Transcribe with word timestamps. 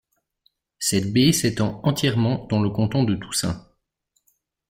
Cette 0.79 1.13
baie 1.13 1.31
s’étend 1.31 1.79
entièrement 1.83 2.47
dans 2.49 2.59
le 2.59 2.71
canton 2.71 3.03
de 3.03 3.13
Toussaint. 3.13 3.67